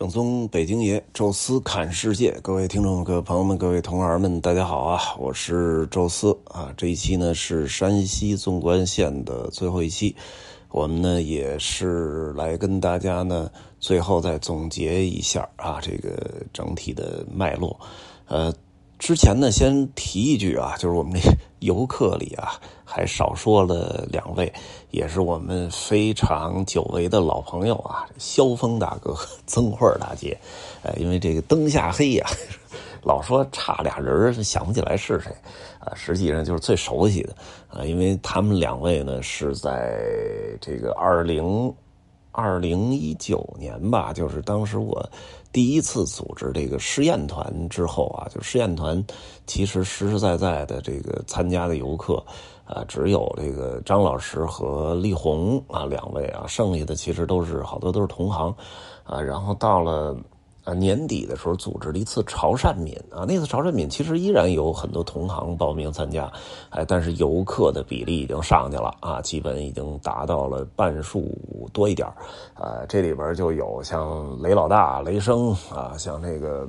[0.00, 4.98] 正宗北京爷，宙斯侃世界，各位听众、各位朋友们、各位同行们，大家好啊！
[5.18, 6.72] 我是宙斯啊。
[6.74, 10.16] 这一期呢是山西纵贯线的最后一期，
[10.70, 17.78] 我们呢也是来跟大家呢最后再总结一下啊这个整体的脉络。
[18.24, 18.50] 呃，
[19.00, 21.28] 之前呢先提一句啊， 就是我们这
[21.60, 22.52] 游客里啊
[22.84, 24.52] 还少说了两位。
[24.90, 30.36] 也是我们非常久违的老朋友啊，萧峰大哥、曾慧大姐，
[30.82, 32.26] 呃，因为这个灯下黑呀，
[33.02, 35.30] 老说差俩人想不起来是谁，
[35.78, 37.34] 啊，实际上就是最熟悉的，
[37.68, 39.96] 啊，因为他们两位呢是在
[40.60, 41.72] 这个二零
[42.40, 45.06] 二零一九年吧，就是当时我
[45.52, 49.04] 第一次组织这个试验团之后啊，就试验团
[49.46, 52.24] 其实实实在在的这个参加的游客。
[52.64, 58.54] 啊，只有这个张老师和丽红啊两位啊，剩下的其实都是好多都是同行，
[59.02, 60.16] 啊，然后到了
[60.74, 66.30] 年底的时候组织了一次潮汕闽啊，那次潮汕闽其实依然有很多同行报名参加，
[66.70, 71.30] 哎，但是游客的比例已经上去了啊，基本已经达到了半数
[71.72, 72.06] 多一点
[72.54, 76.68] 啊，这里边就有像雷老大、雷生啊，像那个。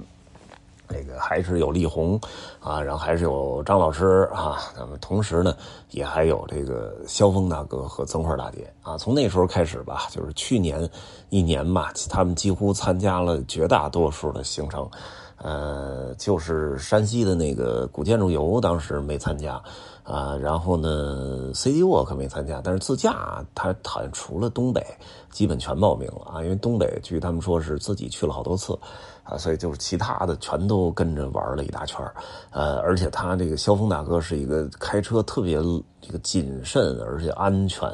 [0.92, 2.20] 这个还是有力宏，
[2.59, 5.56] 啊，然后还是有张老师啊，那么同时呢，
[5.92, 8.97] 也还有这个萧峰大哥和曾花大姐啊。
[8.97, 10.88] 从那时候开始吧，就是去年
[11.30, 14.89] 一年吧，他们几乎参加了绝大多数的行程，
[15.38, 19.62] 呃，就是山西的那个古建筑游当时没参加
[20.04, 24.86] 啊，然后呢，CD Walk 没参加，但是自驾他好像除了东北，
[25.32, 28.78] 基本全报名了啊，因为东北据他们说是自己去了好多次。
[29.24, 32.04] 啊，所以就是其他的全都跟着玩了一大圈
[32.50, 35.58] 呃，而且他这个萧峰大哥是一个开车特别
[36.02, 37.88] 这个谨慎而且安全，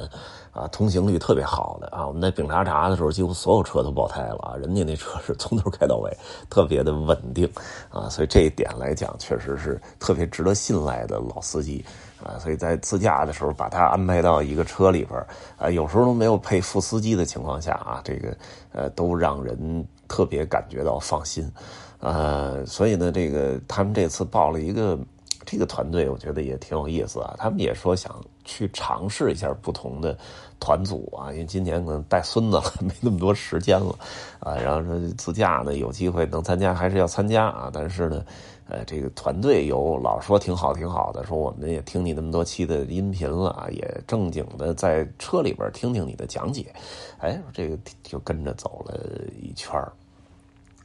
[0.57, 2.07] 啊，通行率特别好的啊。
[2.07, 6.11] 我们在丙察察的时候，几乎所有车都爆胎了啊，人家那车是从头开到尾，
[6.49, 7.47] 特别的稳定
[7.89, 11.85] 啊，所以这一点来讲，确实是特别值得信赖的老司机
[12.23, 12.39] 啊。
[12.39, 15.23] 所以在自驾的时候，把他安排到一个车里边
[15.57, 18.37] 啊，有时候都没有配副司机的情况下啊，这个
[18.73, 19.87] 呃，都让人。
[20.09, 21.51] 特别感觉到放心，
[21.99, 24.97] 呃，所以呢，这个他们这次报了一个
[25.45, 27.35] 这个团队，我觉得也挺有意思啊。
[27.37, 28.15] 他们也说想
[28.47, 30.17] 去尝试一下不同的
[30.59, 33.93] 团组啊，因为今年可能带孙子了， 没那么多时间了
[34.39, 34.55] 啊。
[34.55, 37.69] 然后说自驾呢，有机会能参加还是要参加啊。
[37.71, 38.25] 但是呢，
[38.69, 46.73] 呃，这个团队有老说挺好挺好的，说我们也听你那么多期的音频了，也正经的在车里边听听你的讲解，
[47.19, 48.97] 哎，这个就跟着走了
[49.39, 49.79] 一圈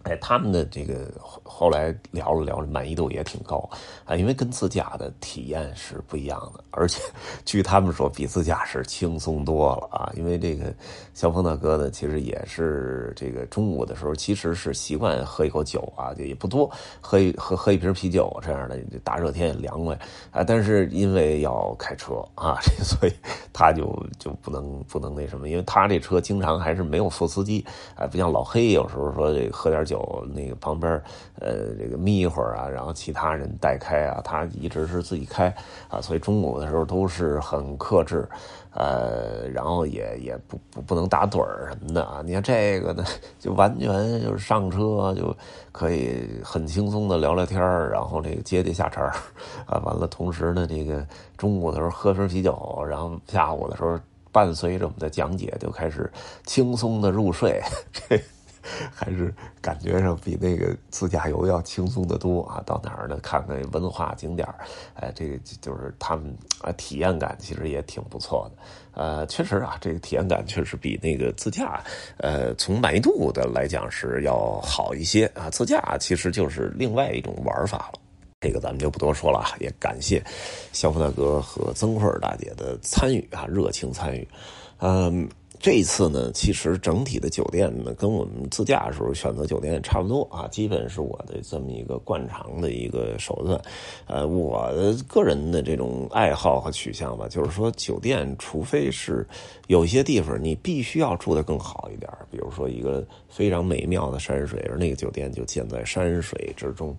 [0.04, 1.06] 哎，他们的这个
[1.44, 3.68] 后来聊了聊，满意度也挺高
[4.04, 7.00] 啊，因为跟自驾的体验是不一样的，而且
[7.44, 10.12] 据他们说，比自驾是轻松多了啊。
[10.16, 10.74] 因为这个
[11.14, 16.68] 肖峰大哥呢，其实也是这个中午的时候，其实是习惯喝一口酒啊，就也不多，
[17.00, 19.96] 喝一喝喝一瓶啤酒这样的，大热天也凉快
[20.32, 20.42] 啊。
[20.42, 23.12] 但是因为要开车啊， 所以
[23.52, 23.84] 他就
[24.18, 27.64] 就不能不能那什么，因为他这车经常还是没有副司机
[27.94, 29.91] 啊，不像老黑有时候说这喝点酒。
[29.92, 30.90] 有那个旁边
[31.38, 35.54] 呃，这个眯一会儿啊，然后其他人代开啊，他一直是自己开
[35.88, 38.28] 啊，所以中午的时候都是很克制，
[38.74, 42.22] 呃，然后也也不不不能打盹儿什么的啊。
[42.24, 43.04] 你看这个呢，
[43.38, 43.88] 就完全
[44.20, 45.34] 就是上车就
[45.70, 49.02] 可以很轻松的聊聊天然后这个接接下茬
[49.66, 53.98] 啊，完了同时呢，这个中午的时候喝瓶啤酒，然后下午的时候
[54.32, 56.10] 伴随着我们的讲解就开始
[56.44, 57.60] 轻松的入睡。
[58.94, 62.62] 还是感觉上比那个自驾游要轻松的多啊！
[62.64, 63.18] 到哪儿呢？
[63.22, 64.46] 看看文化景点
[64.94, 68.62] 哎，这个就是他们啊，体验感其实也挺不错的。
[68.94, 71.82] 呃，确实啊，这个体验感确实比那个自驾，
[72.18, 75.48] 呃，从满意度的来讲是要好一些啊。
[75.50, 77.98] 自驾其实就是另外一种玩法了，
[78.40, 79.44] 这个咱们就不多说了。
[79.60, 80.22] 也感谢
[80.72, 84.28] 肖福大哥和曾慧大姐的参与啊，热情参与，
[84.78, 85.28] 嗯。
[85.62, 93.62] 这次呢，其实整体的酒店呢，跟我们自驾的时候选择酒店差不多啊，基本是我的这么一个惯常的一个手段。
[94.08, 99.24] 呃，我的个人的这种爱好和取向吧，就是说酒店，除非是
[99.68, 106.92] 有些地方你必须要住的更好一点，比如说一个非常美妙的山水，而那个酒店就建在山水之中。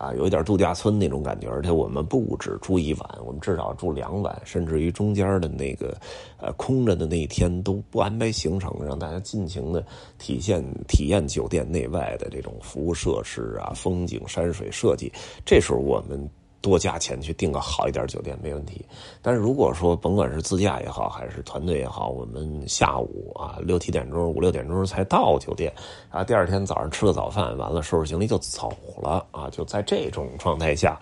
[0.00, 5.94] 啊，有一点度假村那种感觉，而且我们不止住一晚，我们至少住两晚，甚至于中间的那个
[6.38, 9.84] 呃空着的那一天都不安排行程，让大家尽情的
[10.16, 15.12] 体现体验酒店内外的这种服务设施啊、风景、山水设计。
[15.44, 16.18] 这时候我们
[16.60, 18.84] 多加钱去订个好一点酒店没问题。
[19.22, 25.72] 但是如果说甭管是自驾也好，还是团队也好，我们下午啊六七点钟、五六点钟才到酒店，
[26.10, 30.98] 啊，第二天早上吃了早饭，完了收拾行李就走了啊，就在这种状态下，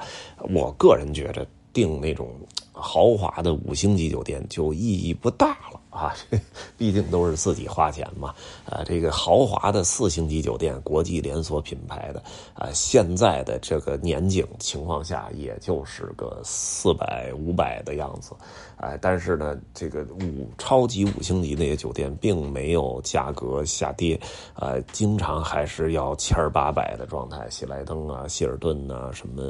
[0.54, 2.30] 我个人觉着订那种
[2.80, 5.80] 豪华的五星级酒店就意义不大了。
[5.90, 6.14] 啊，
[6.76, 8.32] 毕竟都是自己花钱嘛。
[8.64, 12.22] 啊，这个豪华的四星级酒店，国际连锁品牌的，
[12.54, 18.32] 啊，现在的这个年景情况下，也就是个四百五百的样子。
[18.76, 24.20] 哎，但是呢，这个五超级五星级那些酒店，并没有价格下跌，
[24.54, 27.48] 啊，经常还是要千八百的状态。
[27.50, 29.42] 喜来登啊，希尔顿啊，什么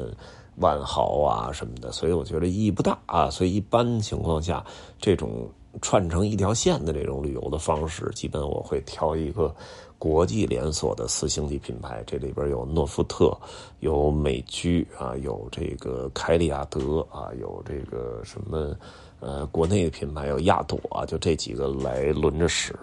[0.59, 3.29] 万豪啊什么的，所以我觉得意义不大啊。
[3.29, 4.65] 所以一般情况下，
[4.99, 5.49] 这种。
[5.83, 9.55] 串成一条线的这种旅游的方式，基本我会挑一个
[9.99, 13.37] 国际连锁的四星级品牌，这里边有诺富特，
[13.79, 18.75] 有美居啊，有这个凯利亚德啊，有这个什么
[19.19, 22.75] 呃国内的品牌有亚朵啊，就这几个来轮着使。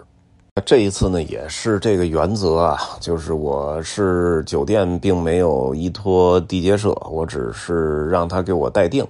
[0.65, 9.05] 这一次呢，也是这个原则啊，就是我是酒店并没有依托地接社，我只是让他给我待定。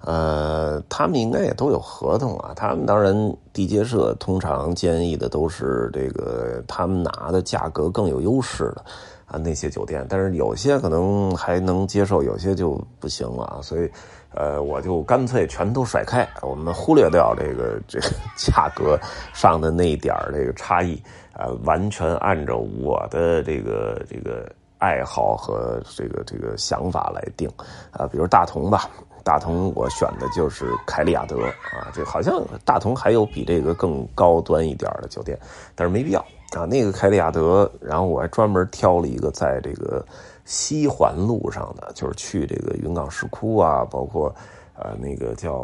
[0.00, 2.52] 呃，他们应该也都有合同啊。
[2.54, 8.84] 他们当然地接社通常建议的都是这个他们拿的价格更有优势的
[9.28, 13.60] 啊那些酒店，但是有些可能还能接受，有些就不行了啊。
[13.62, 13.90] 所以，
[14.34, 18.98] 呃，我就干脆全都甩开，我们忽略掉这个这个价格
[19.32, 21.00] 上的那一点这个差异
[21.32, 27.48] 啊，完全按照我的这个这个爱好和这个这个想法来定
[27.90, 28.06] 啊。
[28.06, 28.88] 比如大同吧。
[29.24, 35.38] 大同我选的就是凯利亚德啊，这好像大同还有比这个更高端一点的酒店，
[35.74, 36.64] 但是没必要啊。
[36.64, 40.04] 那个凯里亚德，然后我还专门挑了一个在这个
[40.44, 44.34] 西环路上的，就是去这个云冈石窟啊，包括
[44.74, 45.54] 呃那个叫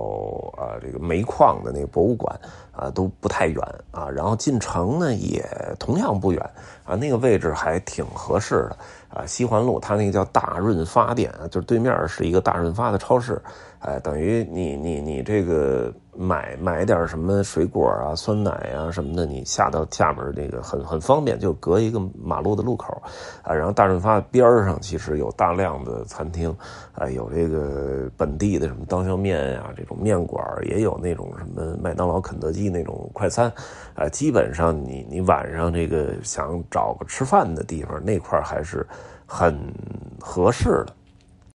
[0.56, 2.38] 啊这个煤矿的那个博物馆
[2.72, 3.58] 啊都不太远
[3.90, 5.44] 啊，然后进城呢也
[5.78, 6.50] 同样不远
[6.84, 8.76] 啊，那个位置还挺合适的。
[9.14, 13.40] 啊，西环路，它那个叫大润发店，就是对面是一个大润发的超市，
[13.84, 23.02] 哎，等于你你你这个买买点什么水果啊、酸奶啊什么的，你下到下面这个很很方便，就隔一个马路的路口，
[23.42, 26.48] 啊，然后大润发边上其实有大量的餐厅，
[26.94, 33.52] 啊，有这个本地的什么刀削面呀，这种面馆也有那种什么麦当劳、肯德基那种快餐，
[33.94, 38.86] 啊，基本上你你晚上这个想找个吃饭的地方，那块还是。
[39.26, 39.58] 很
[40.20, 40.94] 合适的。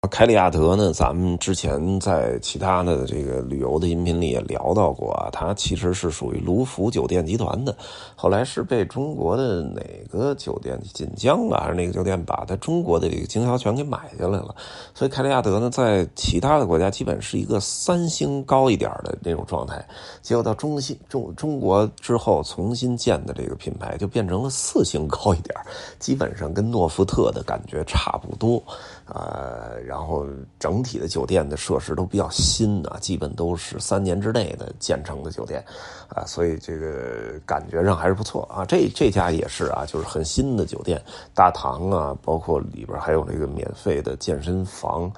[0.10, 0.92] 凯里亚德呢？
[0.92, 7.76] 咱们之前在其他的这个旅游的音频里也聊到过啊，它其实是属于卢浮酒店集团的，
[8.16, 14.54] 后来是被中国的哪个酒店锦江吧，还是哪个酒店把它中国的这个经销权给买下来了？
[14.94, 19.84] 所以凯里亚德呢，在其他的国家基本是一个三星高一点的那种状态，
[20.22, 25.56] 结果到中新中中国之后重新建的这个品牌就变成了四星高一点，
[26.00, 28.62] 基本上跟诺福特的感觉差不多。
[29.12, 30.26] 呃，然后然后
[30.58, 35.62] 整体的酒店的设施都比较新啊，基本都是三年之内的建成的酒店，
[36.08, 38.64] 啊，所以这个感觉上还是不错啊。
[38.64, 41.04] 这这家也是啊，就是很新的酒店，
[41.34, 45.12] 大堂啊，包括里边还有这个免费的健身房，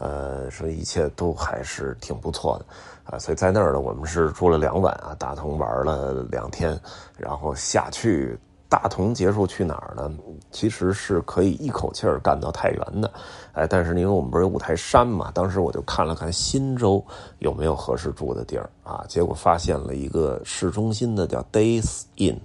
[0.00, 2.66] 呃，说一切都还是挺不错的
[3.04, 3.16] 啊。
[3.20, 6.76] 所以在那儿呢，我们是住了两晚啊，大同玩了两天，
[7.16, 8.36] 然后下去。
[8.66, 10.12] 大同结束去哪儿呢？
[10.50, 13.08] 其实是可以一口气儿干到太原的，
[13.54, 17.04] 哎，但是因为我们不是有五台山嘛，当时我就看了看忻州
[17.38, 22.36] 有没有合适住的地儿啊，结果发现了一个市中心的叫 Days Inn，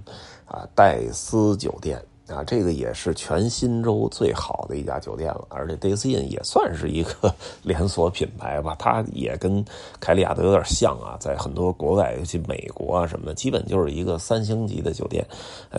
[0.46, 2.00] 啊，戴斯酒店。
[2.32, 7.34] 啊，这个也是全新州最好的一家酒店了，而且 Days Inn 也算是一个
[7.64, 9.66] 连锁品牌吧，它也跟
[10.00, 15.26] 凯利亚德有点像啊，在很多国外，尤其美国啊什么的，基本就是一个三星级的酒店，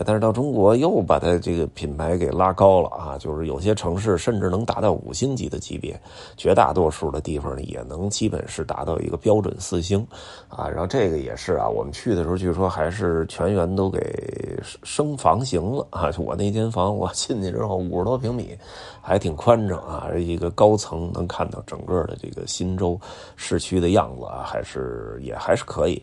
[0.05, 5.97] 但是到中国又把它这个品牌给拉高了啊，就是有些城市甚至能达到五星级的级别，
[6.35, 10.05] 绝大多数的地方呢也能基本是达到一个标准四星，
[10.49, 16.35] 啊，然后这个也是啊，我们去的时候据说还是全员都给升房型了啊，我。
[16.41, 18.57] 那间房我进去之后五十多平米，
[18.99, 22.99] 还挺宽敞啊，一个高层能看到整个的这个新州
[23.35, 26.01] 市区的样子啊，还是也还是可以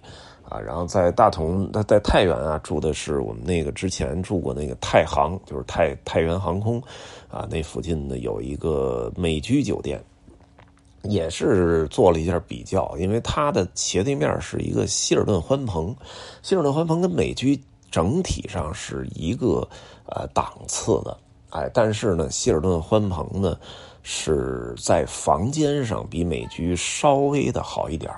[0.48, 0.60] 啊。
[0.60, 6.80] 然后在大同，在在太原啊住的是我们那个之前住过那个太行，就是太太原航空
[7.28, 10.00] 啊，那附近呢有一个美居酒店，
[11.02, 15.92] 也是做了一下比较，因为它的斜对面是一个希尔顿欢朋，
[16.42, 17.60] 希尔顿欢朋跟美居。
[17.90, 19.68] 整体上是一个
[20.06, 21.16] 呃档次的，
[21.50, 23.58] 哎，但是呢，希尔顿欢朋呢
[24.02, 28.12] 是在房间上比美居稍微的好一点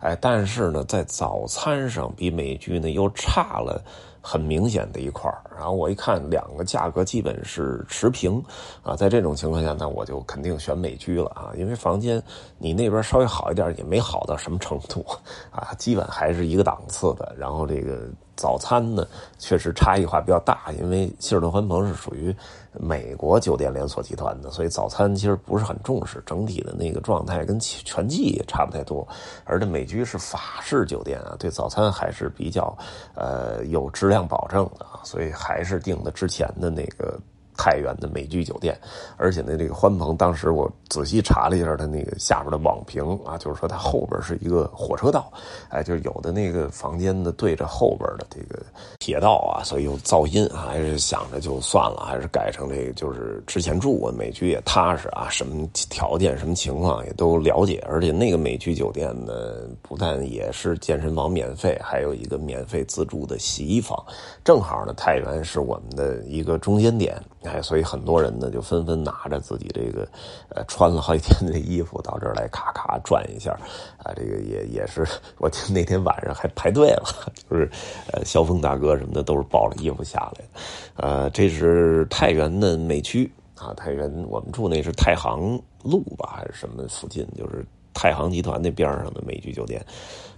[0.00, 3.82] 哎，但是呢，在早餐上比美居呢又差了。
[4.22, 8.42] 很明显的一块然后我一看两个价格基本是持平，
[8.82, 12.22] 啊，在这种情况下，那我就肯定选美居了啊，因为房间
[12.56, 15.04] 你那边稍微好一点，也没好到什么程度，
[15.50, 17.34] 啊，基本还是一个档次的。
[17.36, 18.08] 然后这个。
[18.34, 19.06] 早餐呢，
[19.38, 22.34] 确实差异化比较大，因为希尔顿欢朋是属于
[22.80, 29.06] 美国酒店连锁集团的，所以早餐其实不是很重视，整体的那个状态跟全季也差不太多。
[29.44, 32.76] 而这美居是法式酒店啊，对早餐还是比较
[33.14, 37.18] 呃有质量保证的，所以还是订的之前的那个。
[37.62, 38.76] 太原的美居酒店，
[39.16, 45.32] 而且呢，这个欢鹏当时我仔细查了一下，它那个下边的网评啊，就是说它后边是一个火车道，
[45.68, 48.60] 哎，就是有的那个房间呢对着后边的这个
[48.98, 59.32] 铁道啊，所以有噪音啊，还是想着就算了，还是改成这个，就是之前住过美居也踏实啊，什么条件、什么情况也都了解，而且那个美居酒店呢，
[59.82, 63.96] 不但也是健身房免费，还有一个免费自助的洗衣房，
[64.42, 67.22] 正好呢，太原是我们的一个中间点。
[67.52, 70.08] 哎，所以很多人呢就纷纷拿着自己这个，
[70.48, 73.52] 呃，穿了好几天的衣服到这儿来咔咔转一下，
[73.98, 75.06] 啊，这个也也是，
[75.36, 77.04] 我听那天晚上还排队了，
[77.50, 77.70] 就是，
[78.10, 80.44] 呃，萧峰大哥什么的都是抱着衣服下来，
[80.96, 89.84] 呃，这是太原的美区啊，太原我们住那是太行路吧还是什么附近，就是太行集团那边上的美居酒店。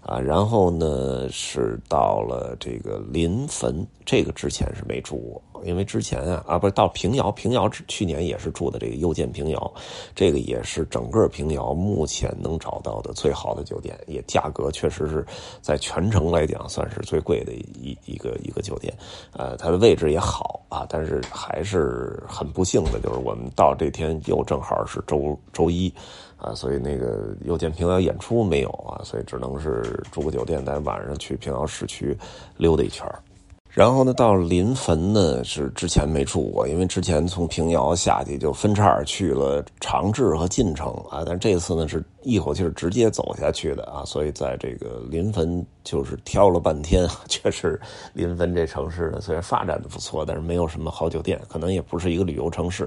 [0.06, 9.72] 啊，然后呢是到了这个临汾，这个之前是没住过，因为之前啊啊不是到平遥，平遥去年也是住的这个又见平遥，
[10.14, 15.24] 这个也是整个平遥目前能找到的最好的酒店，也价格确实是
[15.62, 18.92] 在全城来讲算是最贵的一一个一个酒店，
[19.32, 25.90] 呃，它的位置也好啊，但是还是很不幸的，就是我们到这天又正好是周周一。
[26.44, 29.82] 啊，所以那个又见平遥演出没有啊，所以只能是
[30.12, 32.16] 住个酒店，在晚上去平遥市区
[32.58, 33.06] 溜达一圈
[33.74, 47.78] 然后呢，到临汾呢是之前没住过，因为之前从平遥下去就分叉去了长治和晋城啊，但这次呢是一口气直接走下去的啊，所以在这个临汾就是挑了半天， 确实
[48.12, 52.84] 临汾这城市呢虽然发展的不错，但是没有什么好酒店，可能也不是一个旅游城市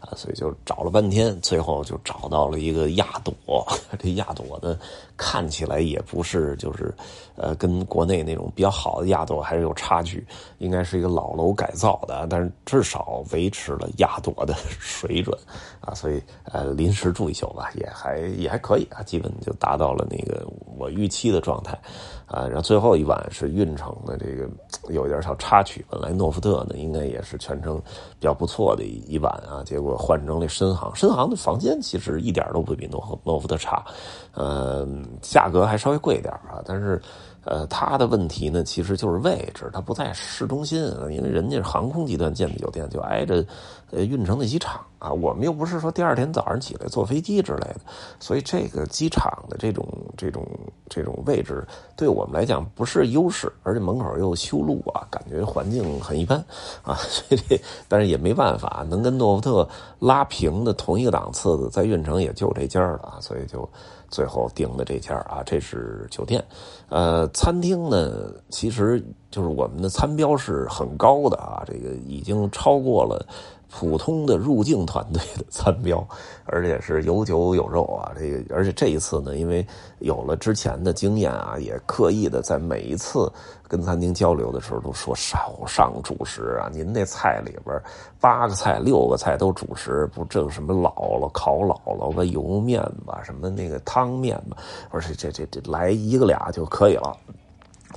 [0.00, 3.34] 啊，所以就找了半天，最后就找到了一个亚朵。
[3.98, 4.78] 这亚朵呢
[5.16, 6.94] 看起来也不是就是
[7.36, 10.26] 呃跟国内那种比较好的亚朵还是有差距。
[10.58, 15.36] 应该是一个老楼改造的，但是至少维持了亚朵的水准
[15.80, 20.46] 啊，所以呃临时住一宿吧，也还也还可以啊，基本就达到了那个
[20.78, 21.78] 我预期的状态
[22.26, 22.46] 啊。
[22.46, 24.48] 然后最后一晚是运城的这个
[24.88, 27.76] 有一点小插曲，本来诺福特呢应该也是全程
[28.18, 33.84] 比较不错的一晚啊，结果换成了深航，深航的房间其实一点都不比诺诺福特差，
[34.32, 34.88] 呃，
[35.20, 36.98] 价格还稍微贵一点啊，但是。
[37.46, 43.44] 呃，它的问题呢，其实就是位置，它不在市中心，因为人家是航空集团建的酒店，就挨着
[43.90, 45.12] 呃运城的机场啊。
[45.12, 47.80] 我们又不是说第二天早上起来坐飞机之类的，
[48.20, 50.46] 所以这个机场的这种这种
[50.88, 51.66] 这种位置
[51.96, 56.38] 对我们来讲不是优势，而且门口又修路啊，感觉环境很一般
[56.82, 56.94] 啊。
[57.08, 63.68] 所以这但是也没办法，能跟诺福特拉平的同一个档次的，在运城也就这家了啊，所以就。
[64.08, 66.42] 最后订的这家啊，这是酒店，
[66.88, 73.26] 呃，餐厅呢，其实就是我们的餐标是很高的啊，这个已经超过了。
[73.70, 76.06] 普通的入境团队的餐标，
[76.46, 78.12] 而且是有酒有肉啊！
[78.18, 79.66] 这个，而且这一次呢，因为
[79.98, 83.30] 有了之前的经验啊，也刻意的在每一次
[83.68, 86.70] 跟餐厅交流的时候都说少上主食啊！
[86.72, 87.82] 您那菜里边
[88.20, 94.56] 八个菜六个菜都主食，不正什么姥姥烤姥姥吧、油面吧、什么那个汤面吧，
[94.90, 97.16] 而且这这这来一个俩就可以了。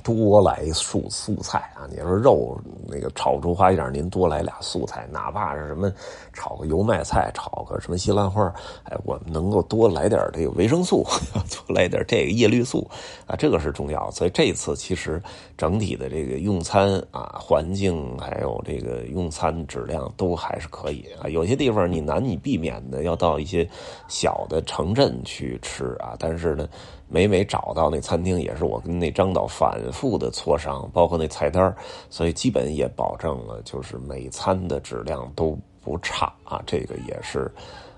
[0.02, 1.86] 多来素素菜啊！
[1.90, 5.92] 你说肉那个炒不出花样，您多来俩素菜，哪怕是什么
[6.32, 8.52] 炒个油麦菜，炒个什么西兰花，
[8.84, 11.06] 哎，我能够多来点这个维生素，
[11.66, 12.88] 多来点这个叶绿素
[13.26, 14.10] 啊，这个是重要。
[14.10, 15.22] 所以这次其实
[15.56, 21.28] 整体的这个用餐啊，环境还有这个用餐质量都还是可以啊。
[21.28, 23.68] 有些地方你难以避免的要到一些
[24.08, 26.68] 小的城镇去吃啊，但是呢。
[27.10, 31.74] 每每找到那餐厅，也是我跟那张导反复的磋商，包括那菜单
[32.08, 37.50] 所以基本也保证了，就是每餐的质量都不差啊，这个也是。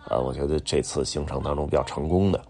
[0.08, 2.40] 呃，我觉得这次行程当中比较成功的。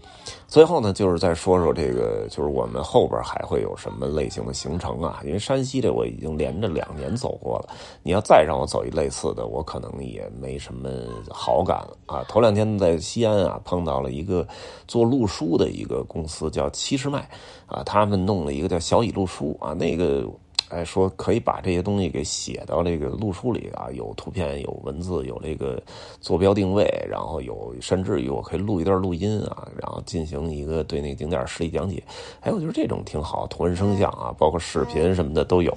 [0.47, 5.21] 最后呢，就是再说说这个，就是我们后边还会有什么类型的行程啊？
[5.25, 10.88] 因为山西这我已经连着两年走过了，你要再让我走一类似的，我可能也没什么
[11.30, 12.25] 好感了啊。
[12.28, 14.47] 头两天在西安啊，碰到了一个
[14.87, 17.28] 做路书的一个公司，叫七十迈
[17.66, 20.25] 啊，他们弄了一个叫小乙路书啊，那个。
[20.73, 25.81] 哎，说可以把这些东西给写到这个路书里啊，有图片、有文字、有这个
[26.21, 32.02] 坐标定位，然后有甚至于我可以录一段录音啊，然后进行一个对那个景点实地讲解。
[32.41, 35.76] 哎，我觉得这种挺好，图文声像啊，包括视频什么的都有。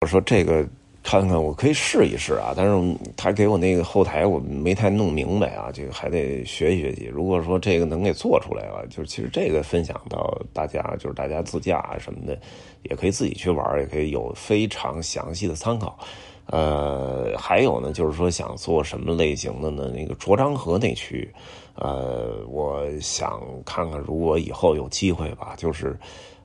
[0.00, 0.66] 我说这个。
[1.02, 7.06] 看看，我可以试一试啊，但是他给我那个后台我没太弄明白啊，这个还得学习学习。
[7.06, 12.38] 如果说这个能给做出来了，就是其实这个分享到大家，就是大家自驾什么的，
[12.84, 15.98] 也可以自己去玩，也可以有非常详细的参考。
[16.46, 19.90] 呃，还有呢，就是说想做什么类型的呢？
[19.92, 21.28] 那个卓漳河那区，
[21.74, 25.98] 呃，我想看看，如果以后有机会吧，就是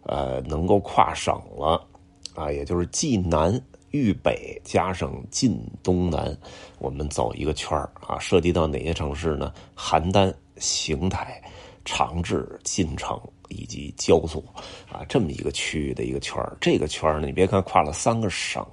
[0.03, 1.85] 呃能够跨省了
[2.33, 3.61] 啊，也就是济南。
[3.97, 6.37] 豫北加上晋东南，
[6.79, 7.77] 我们走一个圈
[8.07, 9.53] 啊，涉及到哪些城市呢？
[9.75, 11.41] 邯郸、邢台、
[11.83, 13.19] 长治、晋城。
[13.49, 14.43] 以及焦作
[14.91, 18.65] 啊，这么一个区域的一个圈这个圈呢，你别看跨了三个省，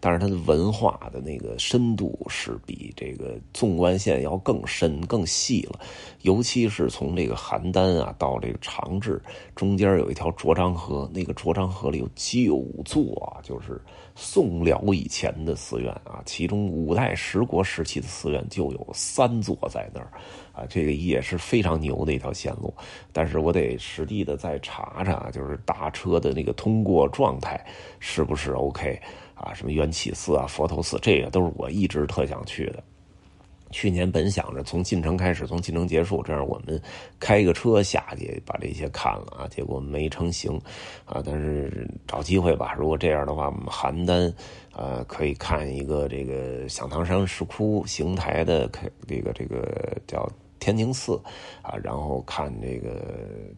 [0.00, 5.78] 但是它的文化的那个深度是比这个纵贯线要更深、更细了。
[6.22, 9.20] 尤其是从这个邯郸啊到这个长治，
[9.54, 13.80] 中间有一条卓漳河，那个卓漳河里有九座，就是
[14.14, 20.12] 宋辽以前的寺院啊，其中五代十国时期的寺院就有三座在那儿。
[20.52, 22.72] 啊，这个也是非常牛的一条线路，
[23.12, 27.58] 但是我得实地的再查查，就是大车的那个通过状态
[27.98, 29.00] 是不是 OK
[29.34, 29.54] 啊？
[29.54, 32.82] 什么元起寺啊、佛头寺，这个都是我一直特想去的。
[33.70, 36.78] 去年本想着从进城开始，从进城结束，这样我们
[37.18, 40.60] 开个车下去把这些看了啊，结果没成行
[41.06, 41.22] 啊。
[41.24, 44.30] 但是找机会吧，如果这样的话，我们邯郸
[44.74, 50.28] 呃可以看一个这个响堂山石窟，邢台的开这个这个叫
[50.62, 51.20] 天宁寺
[51.62, 53.02] 啊，然后看这个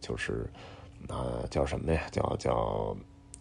[0.01, 0.49] 就是
[1.07, 2.01] 啊叫什么呀？
[2.11, 2.97] 叫叫。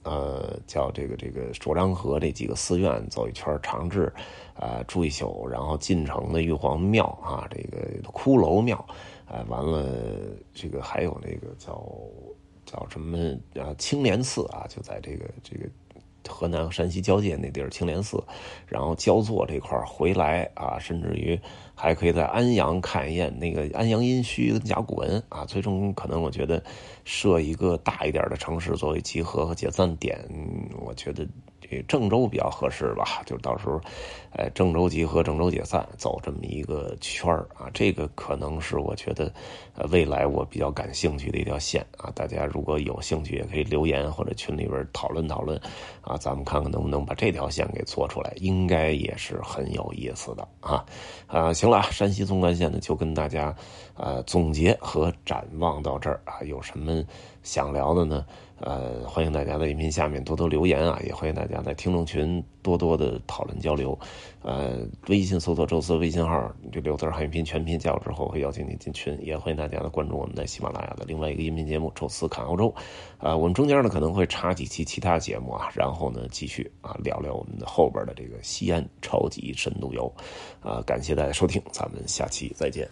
[0.06, 4.12] 呃，叫这个这个卓梁河这几个寺院走一圈，长治，
[4.54, 7.78] 啊住一宿，然后进城的玉皇庙啊，这个
[8.12, 8.76] 骷髅庙，
[9.25, 9.88] 啊完了
[10.52, 11.82] 这个还有那个叫
[12.67, 13.17] 叫什么
[13.58, 15.65] 啊青莲寺啊，就在这个这个
[16.34, 18.20] 河南和山西交界那地儿青莲寺，
[18.66, 21.40] 然后焦作这块回来啊，甚至于。
[21.76, 26.62] 还可以在安阳看一眼那个安阳殷墟跟甲骨文啊，最终可能我觉得
[27.04, 30.16] 设一个大一点的城市作为集合和解散点，
[30.86, 31.26] 我觉得。
[31.82, 33.80] 郑州比较合适吧，就到时候，
[34.32, 39.32] 哎，郑州集合，郑州解散，走这么一个圈啊，这个可能是我觉得，
[39.75, 42.10] 呃，未来我比较感兴趣的一条线啊。
[42.15, 45.60] 大家如果有兴趣，也可以留言或者群里边讨论讨论，
[46.00, 50.84] 啊，咱们看看能不能把这条线给做出来，应该也是很有意思的啊。
[51.26, 53.54] 啊，行了，山西纵贯线呢，就跟大家
[53.97, 57.02] 呃总结和展望到这儿啊，有什么
[57.45, 58.26] 想聊的呢？
[58.61, 63.99] 呃，欢迎大家在音频下面多多留言啊，也欢迎大家在听众群多多的讨论交流。
[64.43, 69.19] 呃，微信搜索“宙斯”微信号，这六字汉语拼全拼加入之后，会邀请你进群。
[69.21, 72.73] 也欢迎大家的关注我们在喜马拉雅的另外一个音频节目《宙斯看欧洲》。
[73.26, 80.11] 啊，我们中间呢可能会插几期其他节目啊，然后呢继续啊聊聊我们的后边的这个西安超级深度游。
[80.63, 82.89] 啊，感谢大家收听，咱们下期再见。